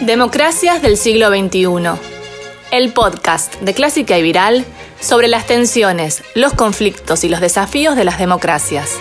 [0.00, 1.66] Democracias del siglo XXI.
[2.72, 4.64] El podcast de Clásica y Viral
[4.98, 8.92] sobre las tensiones, los conflictos y los desafíos de las democracias.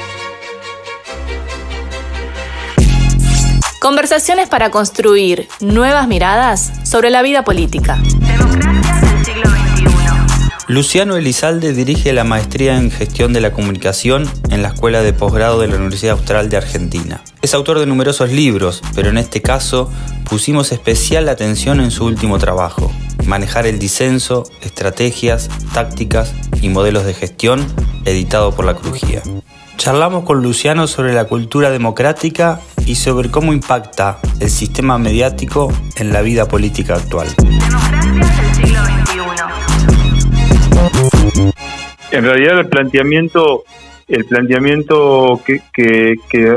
[3.79, 7.97] Conversaciones para construir nuevas miradas sobre la vida política.
[8.19, 9.85] Democracias del siglo XXI.
[10.67, 15.61] Luciano Elizalde dirige la maestría en gestión de la comunicación en la Escuela de Posgrado
[15.61, 17.21] de la Universidad Austral de Argentina.
[17.41, 19.89] Es autor de numerosos libros, pero en este caso
[20.29, 22.91] pusimos especial atención en su último trabajo,
[23.25, 27.65] Manejar el disenso, estrategias, tácticas y modelos de gestión,
[28.05, 29.21] editado por la Crujía.
[29.77, 36.11] Charlamos con Luciano sobre la cultura democrática y sobre cómo impacta el sistema mediático en
[36.11, 37.27] la vida política actual.
[42.11, 43.63] En realidad el planteamiento
[44.09, 45.59] el planteamiento que,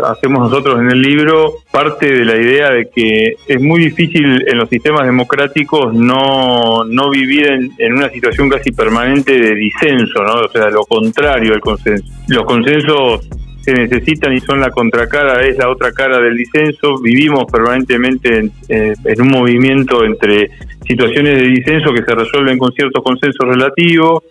[0.04, 4.58] hacemos nosotros en el libro parte de la idea de que es muy difícil en
[4.58, 7.46] los sistemas democráticos no, no vivir
[7.78, 10.34] en, una situación casi permanente de disenso, ¿no?
[10.34, 12.04] o sea, lo contrario al consenso.
[12.28, 13.28] Los consensos
[13.62, 17.00] se necesitan y son la contracara, es la otra cara del disenso.
[17.00, 20.50] Vivimos permanentemente en, un movimiento entre
[20.86, 24.24] situaciones de disenso que se resuelven con ciertos consensos relativos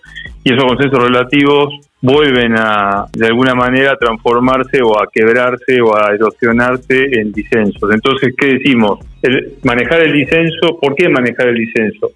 [0.43, 5.95] y esos consensos relativos vuelven a, de alguna manera, a transformarse o a quebrarse o
[5.95, 7.93] a erosionarse en disensos.
[7.93, 8.99] Entonces, ¿qué decimos?
[9.21, 12.09] El, manejar el disenso, ¿por qué manejar el disenso?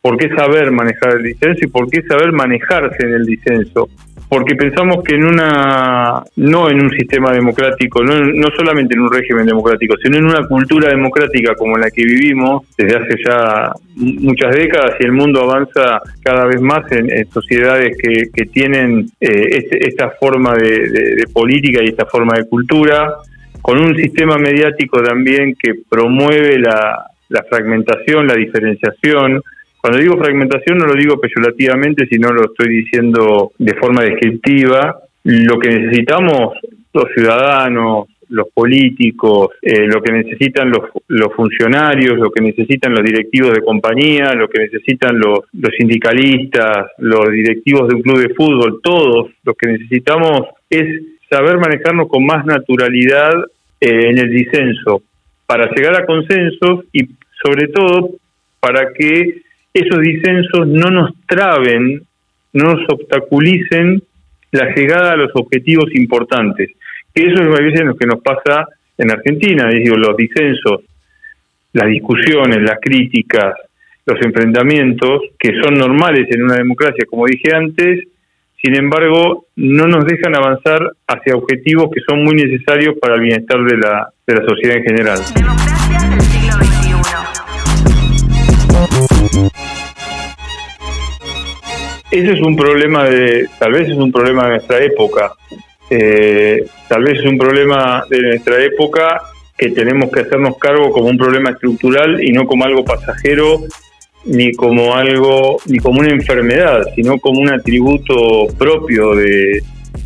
[0.00, 3.88] ¿Por qué saber manejar el disenso y por qué saber manejarse en el disenso?
[4.28, 9.12] Porque pensamos que en una, no en un sistema democrático, no, no solamente en un
[9.12, 14.54] régimen democrático, sino en una cultura democrática como la que vivimos desde hace ya muchas
[14.54, 19.88] décadas y el mundo avanza cada vez más en, sociedades que, que tienen eh, este,
[19.88, 23.14] esta forma de, política y esta forma de cultura,
[23.62, 29.42] con un sistema mediático también que promueve la, la fragmentación, la diferenciación,
[29.86, 34.98] cuando digo fragmentación no lo digo peyorativamente, sino lo estoy diciendo de forma descriptiva.
[35.22, 36.54] Lo que necesitamos
[36.92, 43.52] los ciudadanos, los políticos, eh, lo que necesitan los, funcionarios, lo que necesitan los directivos
[43.52, 48.80] de compañía, lo que necesitan los, los sindicalistas, los directivos de un club de fútbol,
[48.82, 53.34] todos lo que necesitamos es saber manejarnos con más naturalidad
[53.80, 55.02] eh, en el disenso
[55.46, 57.06] para llegar a consensos y
[57.40, 58.10] sobre todo
[58.58, 59.45] para que
[59.80, 62.02] esos disensos no nos traben,
[62.52, 64.02] no nos obstaculicen
[64.52, 66.70] la llegada a los objetivos importantes.
[67.14, 68.66] Que eso es lo que nos pasa
[68.98, 70.82] en Argentina, los disensos,
[71.72, 73.54] las discusiones, las críticas,
[74.06, 78.04] los enfrentamientos, que son normales en una democracia, como dije antes,
[78.62, 83.62] sin embargo, no nos dejan avanzar hacia objetivos que son muy necesarios para el bienestar
[83.62, 86.25] de la, de la sociedad en general.
[92.10, 95.32] Ese es un problema de, tal vez es un problema de nuestra época,
[95.90, 99.20] eh, tal vez es un problema de nuestra época
[99.58, 103.60] que tenemos que hacernos cargo como un problema estructural y no como algo pasajero
[104.24, 109.62] ni como algo ni como una enfermedad, sino como un atributo propio de,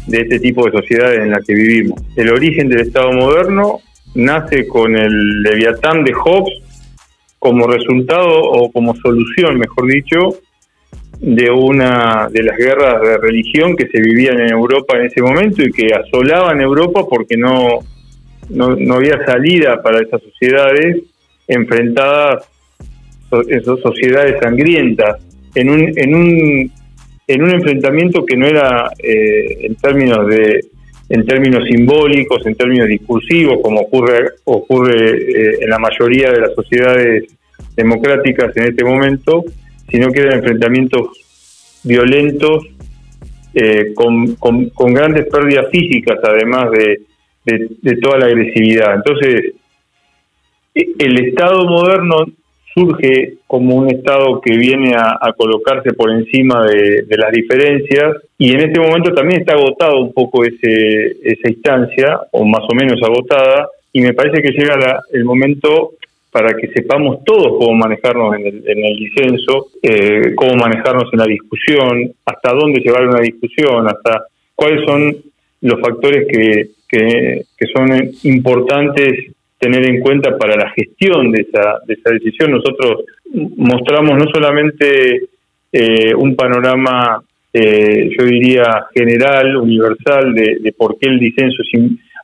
[0.06, 2.00] de este tipo de sociedades en la que vivimos.
[2.16, 3.80] El origen del Estado moderno
[4.14, 6.62] nace con el Leviatán de Hobbes
[7.38, 10.34] como resultado o como solución, mejor dicho,
[11.20, 15.62] de una de las guerras de religión que se vivían en Europa en ese momento
[15.62, 17.80] y que asolaban Europa porque no,
[18.48, 21.02] no, había salida para esas sociedades
[21.46, 22.48] enfrentadas,
[23.48, 25.20] esas sociedades sangrientas,
[25.54, 26.72] en un, en un,
[27.26, 30.64] en un enfrentamiento que no era eh, en términos de
[31.10, 36.54] en términos simbólicos, en términos discursivos, como ocurre ocurre eh, en la mayoría de las
[36.54, 37.24] sociedades
[37.76, 39.44] democráticas en este momento,
[39.90, 41.08] sino que eran enfrentamientos
[41.82, 42.66] violentos
[43.54, 48.94] eh, con, grandes pérdidas físicas, además de, toda la agresividad.
[48.94, 49.54] Entonces,
[50.74, 52.26] e, el Estado moderno
[52.72, 58.60] surge como un Estado que viene a, colocarse por encima de, las diferencias y en
[58.60, 63.68] este momento también está agotado un poco ese, esa instancia, o más o menos agotada,
[63.92, 65.94] y me parece que llega el momento
[66.30, 71.18] para que sepamos todos cómo manejarnos en el, en el disenso, eh, cómo manejarnos en
[71.18, 75.16] la discusión, hasta dónde llevar una discusión, hasta cuáles son
[75.62, 77.44] los factores que, que,
[77.74, 77.88] son
[78.24, 82.52] importantes tener en cuenta para la gestión de esa, de esa decisión.
[82.52, 83.04] Nosotros
[83.56, 85.28] mostramos no solamente
[85.72, 87.22] eh, un panorama,
[87.52, 91.62] eh, yo diría, general, universal, de, por qué el disenso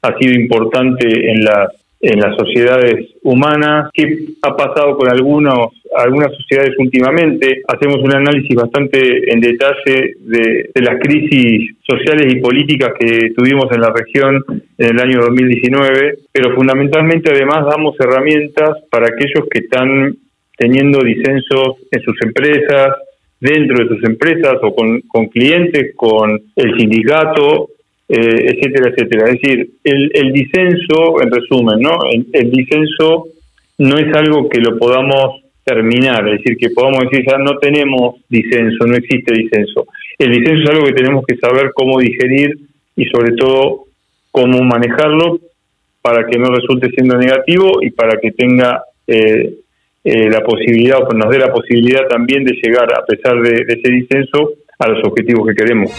[0.02, 1.68] ha sido importante en las
[2.06, 4.04] en las sociedades humanas, qué
[4.42, 7.62] ha pasado con algunos, algunas sociedades últimamente.
[7.66, 13.80] Hacemos un análisis bastante en detalle de, las crisis sociales y políticas que tuvimos en
[13.80, 14.40] la región
[14.78, 20.16] en el año 2019, pero fundamentalmente además damos herramientas para aquellos que están
[20.56, 22.94] teniendo disensos en sus empresas,
[23.40, 27.70] dentro de sus empresas o con, con clientes, con el sindicato,
[28.08, 29.30] eh, etcétera, etcétera.
[29.30, 31.98] Es decir, el, el disenso, en resumen, ¿no?
[32.32, 33.26] El, disenso
[33.78, 38.20] no es algo que lo podamos terminar, es decir, que podamos decir ya no tenemos
[38.28, 39.86] disenso, no existe disenso.
[40.18, 42.56] El disenso es algo que tenemos que saber cómo digerir
[42.94, 43.86] y sobre todo
[44.30, 45.40] cómo manejarlo
[46.00, 49.56] para que no resulte siendo negativo y para que tenga eh,
[50.04, 53.74] eh, la posibilidad o nos dé la posibilidad también de llegar, a pesar de, de
[53.74, 55.90] ese disenso, a los objetivos que queremos.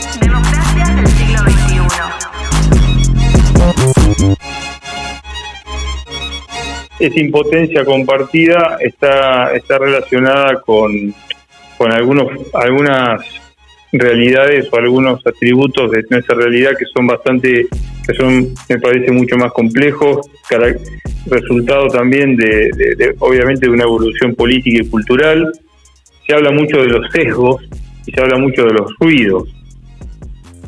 [7.00, 11.14] Esa impotencia compartida está, está relacionada con,
[11.78, 13.22] con algunos, algunas
[13.92, 17.68] realidades o algunos atributos de nuestra realidad que son bastante,
[18.06, 20.28] que son, me parece, mucho más complejos,
[21.28, 25.52] resultado también de, obviamente, de una evolución política y cultural.
[26.26, 27.64] Se habla mucho de los sesgos
[28.06, 29.54] y se habla mucho de los ruidos.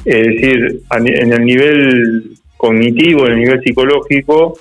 [0.05, 4.59] Es decir, en el nivel cognitivo, en el nivel psicológico,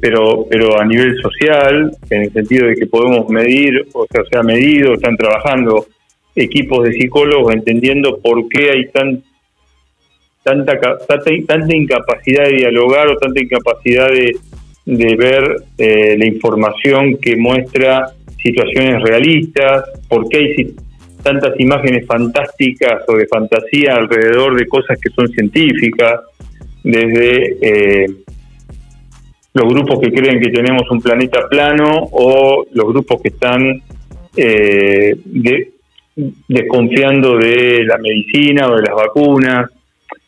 [0.00, 4.38] pero pero a nivel social, en el sentido de que podemos medir, o sea, se
[4.38, 5.86] ha medido, están trabajando
[6.34, 9.22] equipos de psicólogos entendiendo por qué hay tan
[10.42, 10.78] tanta
[11.08, 14.36] tanta, incapacidad de dialogar o tanta incapacidad de,
[14.84, 18.12] de ver eh, la información que muestra
[18.42, 20.74] situaciones realistas, por qué hay
[21.22, 26.20] tantas imágenes fantásticas o de fantasía alrededor de cosas que son científicas,
[26.86, 28.06] desde eh,
[29.54, 33.82] los grupos que creen que tenemos un planeta plano o los grupos que están
[34.36, 35.16] eh,
[36.46, 39.68] desconfiando de la medicina o de las vacunas.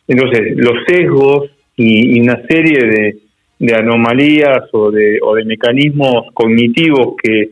[0.05, 3.17] Entonces, los sesgos y, una serie
[3.59, 7.51] de, anomalías o de, o de mecanismos cognitivos que,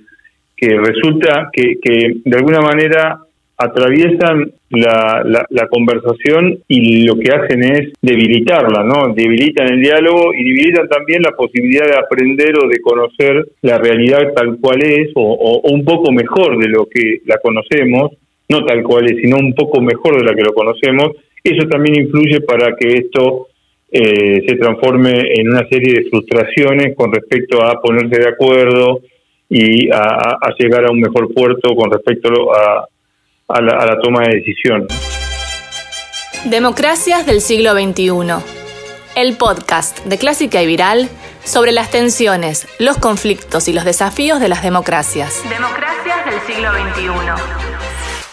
[0.56, 3.20] que resulta que, que de alguna manera
[3.58, 9.14] atraviesan la, la, conversación y lo que hacen es debilitarla, ¿no?
[9.16, 14.34] Debilitan el diálogo y debilitan también la posibilidad de aprender o de conocer la realidad
[14.36, 18.12] tal cual es o, un poco mejor de lo que la conocemos,
[18.48, 21.14] no tal cual es, sino un poco mejor de la que lo conocemos.
[21.44, 23.48] Eso también influye para que esto
[23.92, 29.02] eh, se transforme en una serie de frustraciones con respecto a ponerse de acuerdo
[29.50, 32.86] y a llegar a un mejor puerto con respecto a,
[33.50, 34.88] a la, toma de decisión.
[36.46, 38.12] Democracias del siglo XXI.
[39.16, 41.08] El podcast de Clásica y Viral
[41.46, 45.42] sobre las tensiones, los conflictos y los desafíos de las democracias.
[45.50, 47.08] Democracias del siglo XXI.